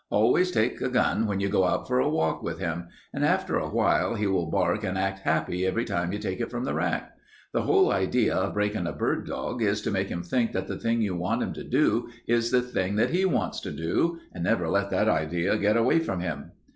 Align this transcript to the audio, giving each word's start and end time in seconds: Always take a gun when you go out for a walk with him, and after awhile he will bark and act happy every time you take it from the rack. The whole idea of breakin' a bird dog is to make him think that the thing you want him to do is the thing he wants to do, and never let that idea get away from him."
Always 0.09 0.49
take 0.49 0.81
a 0.81 0.89
gun 0.89 1.27
when 1.27 1.39
you 1.39 1.47
go 1.47 1.63
out 1.63 1.87
for 1.87 1.99
a 1.99 2.09
walk 2.09 2.41
with 2.41 2.57
him, 2.57 2.87
and 3.13 3.23
after 3.23 3.59
awhile 3.59 4.15
he 4.15 4.25
will 4.25 4.47
bark 4.47 4.83
and 4.83 4.97
act 4.97 5.19
happy 5.19 5.63
every 5.63 5.85
time 5.85 6.11
you 6.11 6.17
take 6.17 6.39
it 6.41 6.49
from 6.49 6.63
the 6.63 6.73
rack. 6.73 7.15
The 7.53 7.61
whole 7.61 7.91
idea 7.91 8.35
of 8.35 8.55
breakin' 8.55 8.87
a 8.87 8.93
bird 8.93 9.27
dog 9.27 9.61
is 9.61 9.79
to 9.83 9.91
make 9.91 10.09
him 10.09 10.23
think 10.23 10.53
that 10.53 10.65
the 10.65 10.79
thing 10.79 11.03
you 11.03 11.15
want 11.15 11.43
him 11.43 11.53
to 11.53 11.63
do 11.63 12.09
is 12.25 12.49
the 12.49 12.63
thing 12.63 12.97
he 12.97 13.25
wants 13.25 13.59
to 13.61 13.69
do, 13.71 14.17
and 14.33 14.43
never 14.43 14.67
let 14.69 14.89
that 14.89 15.07
idea 15.07 15.55
get 15.59 15.77
away 15.77 15.99
from 15.99 16.19
him." 16.21 16.53